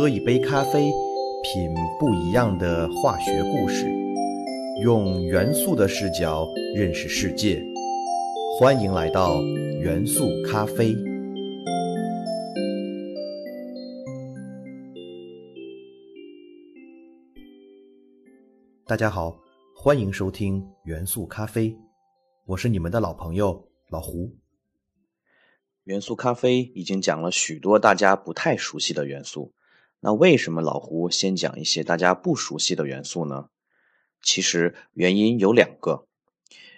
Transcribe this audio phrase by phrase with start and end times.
[0.00, 0.90] 喝一杯咖啡，
[1.42, 3.84] 品不一样的化学故事，
[4.82, 7.62] 用元素的视角认识世界。
[8.58, 10.96] 欢迎来到元素咖啡。
[18.86, 19.38] 大家好，
[19.76, 21.76] 欢迎收听元素咖啡，
[22.46, 24.34] 我是你们的老朋友老胡。
[25.84, 29.52] 元素咖啡已经讲了许多大家不太熟悉的元素，
[30.00, 33.50] 那为什么老胡先讲一些大家不熟悉的元素呢？
[34.22, 36.06] 其实原因有两个，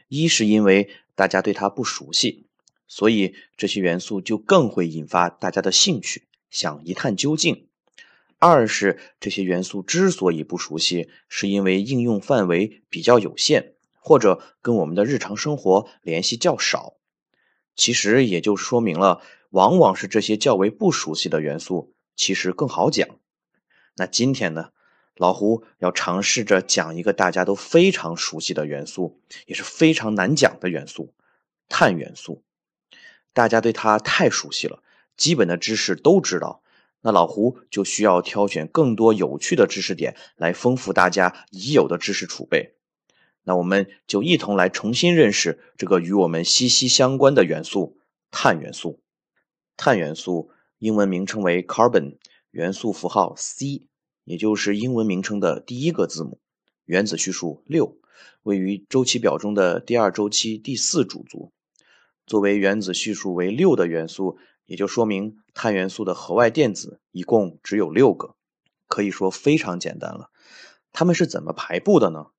[0.09, 2.47] 一是因为大家对它不熟悉，
[2.87, 7.67] 所以这些元素就更会引发大家的兴趣，想一探究竟；
[8.39, 16.95] 二是这些元素之所以不熟悉，是因为应用范围比较有限，或者跟我们的日常生活联系较少。
[17.75, 23.09] 其实也就说明了，往往是这些较为不熟悉的元素，其实更好讲。
[23.97, 24.71] 那今天呢，
[25.17, 31.15] 老胡要尝试着讲一个大家都非常熟悉的元素，也是非常难讲的元素——
[31.69, 32.43] 碳元素。
[33.33, 34.83] 大家对它太熟悉了，
[35.17, 36.63] 基本的知识都知道。
[37.05, 42.77] 那老胡就需要挑选更多有趣的知识点，来丰富大家已有的知识储备。
[43.43, 47.99] 那我们就一同来重新认识这个与我们息息相关的元素——
[48.31, 49.03] 碳元素。
[49.77, 50.53] 碳元素
[50.83, 52.17] 英文名称为 carbon，
[52.51, 53.87] 元素符号 C，
[54.25, 56.41] 也就是英文名称的第一个字母，
[56.87, 57.99] 原子序数六，
[58.43, 61.53] 位于周期表中的第二周期第四主族。
[62.27, 68.35] 作为原子序数为六的元素，也就说明碳元素的核外电子一共只有六个，
[68.89, 70.31] 可以说非常简单了。
[70.91, 72.31] 它们是怎么排布的呢？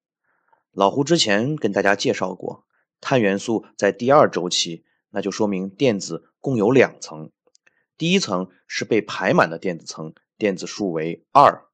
[0.73, 2.65] 老胡之前跟大家介绍过，
[2.99, 7.31] 碳元素在第二周期，那就说明电子共有两层。
[7.97, 11.69] 第一层是被排满的电子层，电子数为二；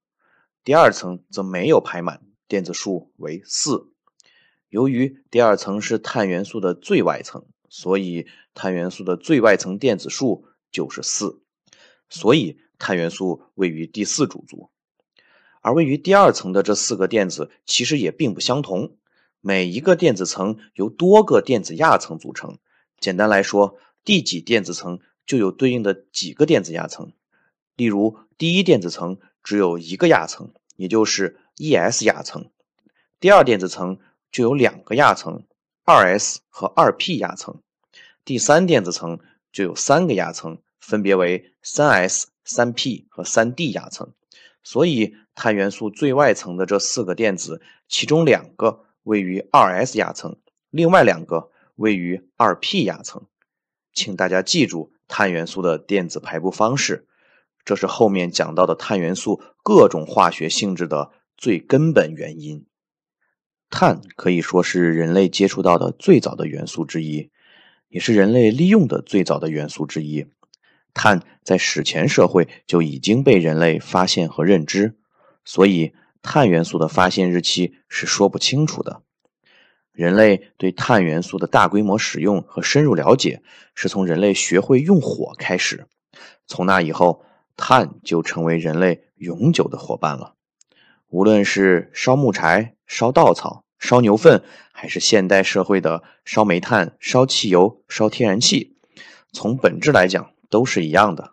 [0.64, 3.92] 第二层则没有排满，电子数为四。
[4.70, 11.42] 由于第二层是碳元素的最外层，所以碳元素的最外层电子数就是四，
[12.10, 14.70] 所以碳元素位于第四主族。
[15.62, 18.96] 而位于第二层的这四个电子其实也并不相同，
[19.42, 22.60] 每一个电子层由多个电子亚层组成。
[23.00, 25.00] 简单来说，第几电子层
[25.30, 27.14] 就有对应的几个电子亚层。
[27.76, 32.46] 例如，第一电子层只有一个亚层，也就是 1s 亚层；
[33.20, 34.00] 第二电子层
[34.32, 35.46] 就有两个亚层
[35.86, 37.62] ，2s 和 2p 亚层；
[38.26, 39.20] 第三电子层
[39.52, 44.12] 就有三个亚层，分别为 3s、3p 和 3d 亚层。
[44.64, 50.40] 所以，碳元素最外层的这四个电子，其中两个位于 2s 亚层，
[50.72, 53.28] 另外两个位于 2p 亚层。
[53.94, 57.08] 请大家记住碳元素的电子排布方式，
[57.66, 62.66] 这是后面讲到的碳元素各种化学性质的最根本原因。
[63.70, 67.30] 碳可以说是人类接触到的最早的元素之一，
[67.90, 70.28] 也是人类利用的最早的元素之一。
[70.94, 74.96] 碳在史前社会就已经被人类发现和认知，
[75.44, 79.04] 所以碳元素的发现日期是说不清楚的。
[80.00, 83.42] 人类对碳元素的大规模使用和深入了解，
[83.76, 85.88] 是从人类学会用火开始。
[86.48, 87.26] 从那以后，
[87.58, 90.36] 碳就成为人类永久的伙伴了。
[91.10, 98.78] 无论是烧木柴、烧稻草、烧牛粪，还是现代社会的烧煤炭、烧汽油、烧天然气，
[99.34, 101.32] 从本质来讲，都是一样的，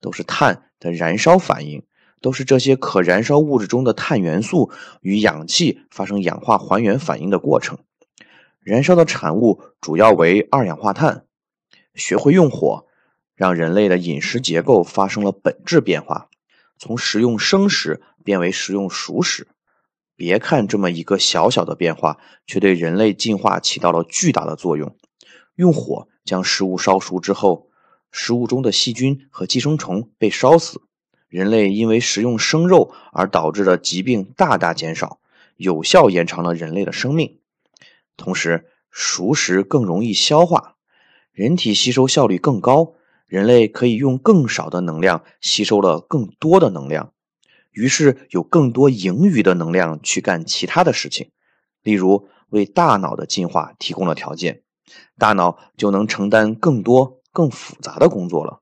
[0.00, 1.82] 都是碳的燃烧反应，
[2.20, 4.70] 都是这些可燃烧物质中的碳元素
[5.00, 7.76] 与氧气发生氧化还原反应的过程。
[8.64, 11.26] 燃烧的产物主要为二氧化碳。
[11.94, 12.86] 学会用火，
[13.36, 16.28] 让人类的饮食结构发生了本质变化，
[16.78, 19.46] 从食用生食变为食用熟食。
[20.16, 24.96] 别看这么一个小小的变化，却对人类进化起到了巨大的作用。
[25.56, 27.68] 用火将食物烧熟之后。
[28.16, 30.82] 食物中的细菌和寄生虫被烧死，
[31.26, 35.18] 人类因为食用生肉而导致的疾病大大减少，
[35.56, 37.40] 有效延长了人类的生命。
[38.16, 40.76] 同时，熟食更容易消化，
[41.32, 42.94] 人体吸收效率更高，
[43.26, 47.12] 人类可以用更少的能量吸收了更多的能量，
[47.70, 51.30] 于是有更多盈余的能量去干其他的事情，
[51.82, 54.62] 例如为大脑的进化提供了条件，
[55.18, 57.20] 大脑就能承担更多。
[57.34, 58.60] 更复杂的工作了，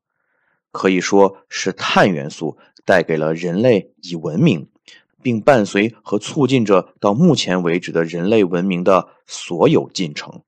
[0.70, 2.56] 可以说是碳元素
[2.86, 4.70] 带给了人类以文明，
[5.22, 10.42] 并伴随和促进着到目前为止的人类文明的所有进程。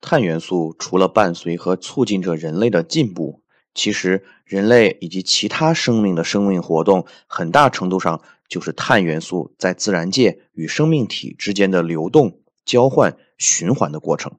[0.00, 3.42] 碳元素除了伴随和促进着人类的进步，
[3.74, 14.32] 其实，人类以及其他生命的生命活动，很大程度上就是碳元素在自然界与生命体之间的流动、交换、循环的过程。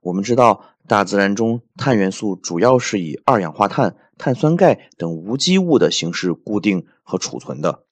[0.00, 7.84] 我们知道，大自然中碳元素主要是以二氧化碳、碳酸钙等无机物的形式固定和储存的。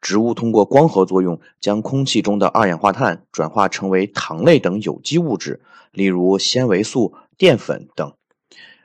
[0.00, 5.60] 植物通过光合作用，将空气中的二氧化碳转化成为糖类等有机物质，
[5.92, 8.12] 例如纤维素、淀粉等。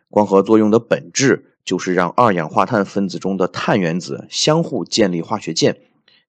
[0.09, 5.77] 光合作用的本质就是让二氧化碳分子中的碳原子相互建立化学键，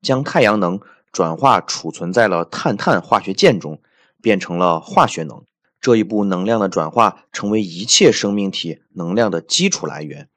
[0.01, 0.81] 将太阳能
[1.11, 3.81] 转化储存在了碳碳化学键中，
[4.21, 5.43] 变成了化学能。
[5.81, 10.29] 这一步能量的转化成为一切生命体能量的基础来源，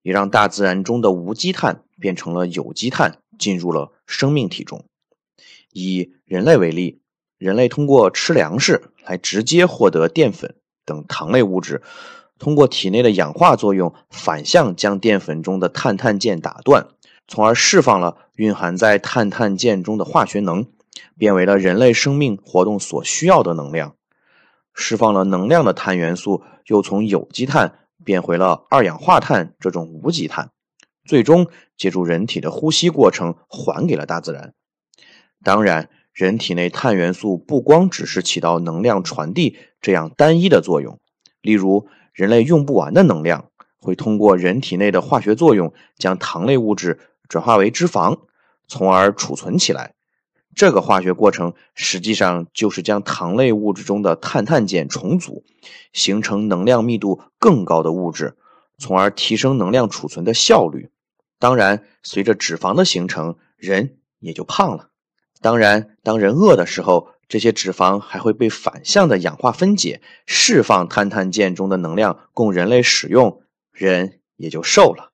[0.00, 4.84] 也让大自然中的无机碳变成了有机碳，进入了生命体中。
[5.72, 7.00] 以人类为例，
[7.38, 11.82] 人类通过吃粮食来直接获得淀粉等糖类物质。
[12.38, 16.86] 通过体内的氧化作用，反向将淀粉中的碳碳键打断，
[17.26, 20.66] 从而释放了蕴含在碳碳键中的化学能，
[21.16, 23.94] 变为了人类生命活动所需要的能量。
[24.74, 30.50] 释放了能量的碳元素，又从有机碳变回了二氧化碳这种无机碳，
[31.06, 34.52] 最终借助人体的呼吸过程还给了大自然。
[35.42, 40.98] 当然，人体内碳元素不光只是起到能量传递这样单一的作用，
[41.40, 41.88] 例如。
[42.16, 46.98] 人类用不完的能量会通过人体内的化学作用，将糖类物质
[47.28, 48.20] 转化为脂肪，
[48.66, 49.92] 从而储存起来。
[50.54, 55.44] 这个化学过程实际上就是将糖类物质中的碳碳键重组，
[55.92, 58.38] 形成能量密度更高的物质，
[58.78, 60.88] 从而提升能量储存的效率。
[61.38, 64.88] 当然，随着脂肪的形成，人也就胖了。
[65.40, 67.08] 当然，当人饿的时候。
[67.28, 73.42] 这些脂肪还会被反向的氧化分解，释放碳碳键中的能量供人类使用，
[73.72, 75.10] 人也就瘦了。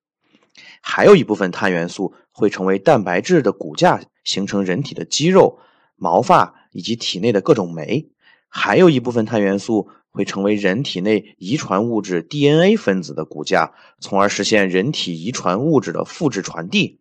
[0.82, 5.58] 还有一部分碳元素会成为蛋白质的骨架，形成人体的肌肉、
[5.96, 8.10] 毛发以及体内的各种酶。
[8.46, 17.00] 还有一部分碳元素会成为人体内遗传物质 DNA 分子的骨架，从而实现人体遗传物质的复制传递。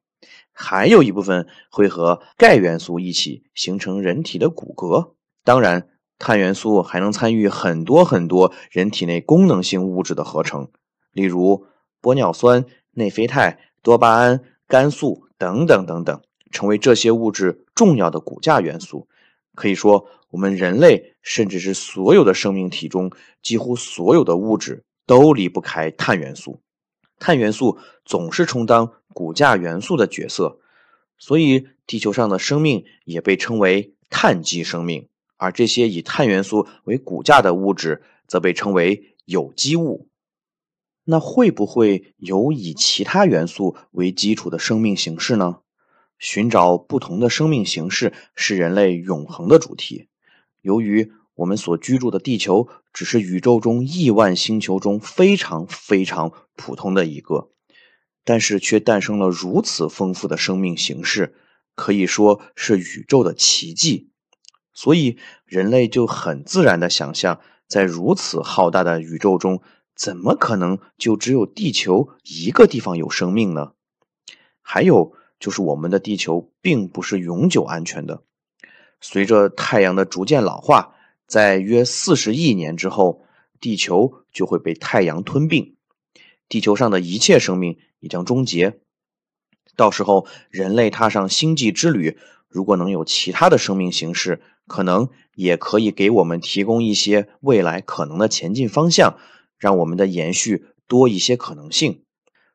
[0.53, 5.13] 还有一部分会和钙元素一起形成人体的骨骼。
[5.43, 10.69] 当然，碳元素还能参与很多很多人体内功能性物质的合成，
[11.13, 11.65] 例如
[12.01, 16.21] 玻尿酸、内啡肽、多巴胺、肝素等等等等，
[16.51, 19.07] 成为这些物质重要的骨架元素。
[19.55, 26.61] 可以说，我们人类甚至是所有的生命体中，几乎所有的物质都离不开碳元素。
[27.19, 30.59] 碳元素总是充当骨架元素的角色，
[31.17, 35.07] 所以地球上的生命也被称为碳基生命，
[35.37, 40.07] 而这些以碳元素为骨架的物质则被称为有机物。
[41.03, 45.59] 那会不会有以其他元素为基础的生命形式呢？
[46.19, 50.07] 寻找不同的生命形式是人类永恒的主题。
[50.61, 57.49] 由于我们所居住的地球只是宇宙中亿万星球中非常非常普通的一个，
[58.23, 61.35] 但是却诞生了如此丰富的生命形式，
[61.75, 64.11] 可以说是宇宙的奇迹。
[64.73, 69.61] 所以人类就很自然的想象，在如此浩大的宇宙中，
[69.95, 73.73] 怎么可能就只有地球一个地方有生命呢？
[74.61, 78.23] 还有就是我们的地球并不是永久安全的，
[79.01, 80.95] 随着太阳的逐渐老化。
[81.27, 83.23] 在约四十亿年之后，
[83.61, 85.75] 地球就会被太阳吞并，
[86.49, 88.79] 地球上的一切生命也将终结。
[89.77, 92.17] 到时候，人类踏上星际之旅，
[92.49, 99.17] 如果能有其他的生命形式，可能也可以给我们提供一些未来可能的前进方向，
[99.57, 102.03] 让我们的延续多一些可能性。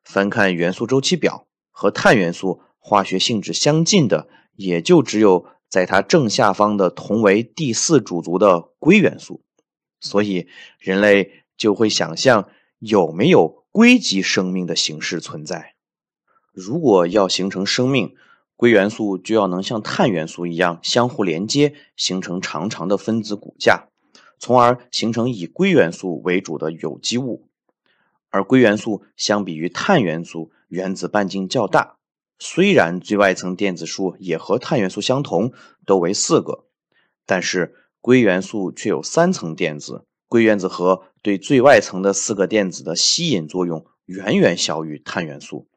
[0.03, 5.47] 翻看元素周期表，和碳元素化学性质相近的，也就只有。
[5.69, 9.41] 在它正下方的同为第四主族的硅元素，
[9.99, 10.47] 所以
[10.79, 15.75] 人类就会想象有没有硅基生命的形式存在。
[16.53, 18.15] 如果要形成生命，
[18.55, 23.89] 硅元素就要能像碳元素一样相互连接，形成长长的分子骨架，
[24.39, 27.47] 从而形成以硅元素为主的有机物。
[28.29, 31.96] 而硅元素相比于碳元素，原子半径较大。
[32.39, 35.51] 虽然最外层电子数也和碳元素相同，
[35.85, 36.65] 都为四个，
[37.25, 40.05] 但是硅元素却有三层电子。
[40.27, 45.67] 硅原子核对最外层的四个电子的吸引作用远远小于碳元素，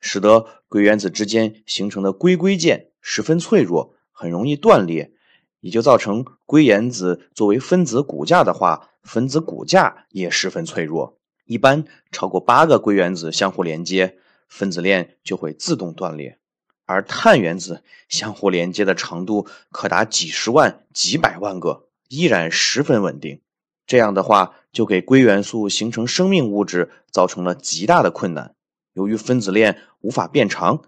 [0.00, 5.12] 使得硅原子之间形成的硅硅键十分脆弱，很容易断裂，
[5.60, 11.18] 也就造成硅原子作为分子骨架的话，分子骨架也十分脆弱。
[11.44, 16.38] 一般超过八个硅原子相互连接，分子链就会自动断裂。
[16.84, 23.40] 而碳原子相互连接的长度可达几十万、几百万个，依然十分稳定。
[23.86, 28.54] 这样的话，就给硅元素形成生命物质造成了极大的困难。
[28.92, 30.82] 由于分子链无法变长，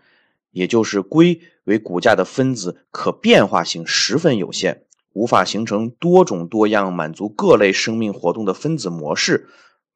[0.50, 9.48] 也就是硅为骨架的分子可变化性十分有限，无法形成多种多样、满足各类生命活动的分子模式，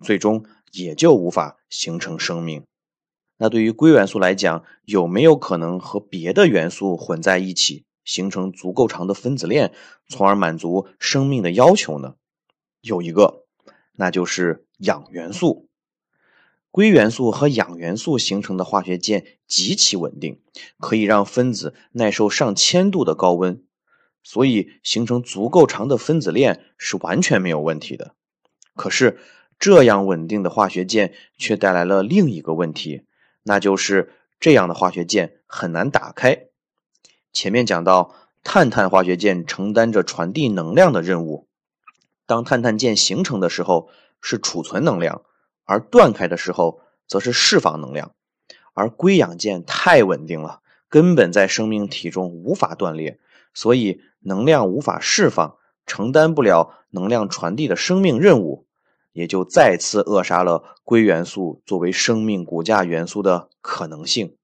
[0.05, 2.65] 最终也就无法形成生命。
[3.43, 9.73] 那对于硅元素来讲，有没有可能和别的元素混在一起，形成足够长的分子链，
[10.07, 12.15] 从而满足生命的要求呢？
[12.83, 13.43] 有一个，
[13.97, 15.69] 那就是氧元素。
[16.71, 20.41] 硅元素和氧元素形成的化学键极其稳定，
[20.79, 23.65] 可以让分子耐受上千度的高温，
[24.23, 28.15] 所以形成足够长的分子链是完全没有问题的。
[28.77, 29.19] 可是，
[29.59, 33.03] 这样稳定的化学键却带来了另一个问题。
[33.43, 36.47] 那就是这样的化学键很难打开。
[37.33, 41.47] 前面讲到，碳碳化学键承担着传递能量的任务。
[42.27, 45.23] 当碳碳键形成的时候是储存能量，
[45.65, 48.13] 而断开的时候则是释放能量。
[48.75, 53.19] 而硅氧键太稳定了，根本在生命体中无法断裂，
[53.53, 58.67] 所以能量无法释放，承担不了能量传递的生命任务。
[59.13, 64.37] 也就再次扼杀了硅元素作为生命骨架元素的可能性。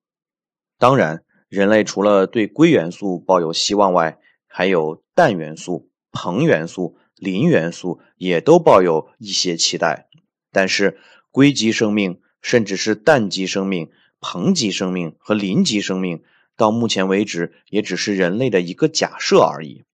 [0.78, 10.08] 当然，人类除了对硅元素抱有希望外，还有氮元素、硼元素、磷元素也都抱有一些期待。
[10.52, 10.98] 但是，
[11.30, 16.22] 硅基生命，甚至是氮基生命、硼基生命和磷基生命，
[16.56, 19.84] 到目前为止也只是人类的一个假设而已，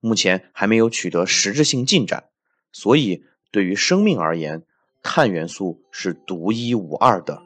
[0.00, 2.24] 目前还没有取得实质性进展。
[2.72, 3.22] 所以。
[3.56, 4.60] 对于生命而言，
[5.02, 7.40] 碳元素是独一无二的。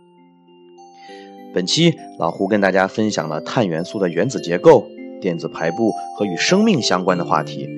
[1.54, 4.84] 本期老胡跟大家分享了碳元素的原子结构、
[5.20, 7.68] 电子排布和与生命相关的话题。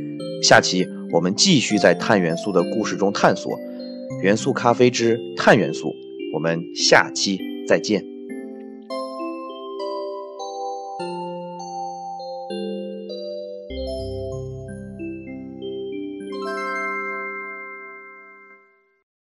[0.43, 3.53] 下期我们继续在碳元素的故事中探索
[4.23, 5.93] 元素咖啡之碳元素。
[6.33, 8.12] 我们下期再见。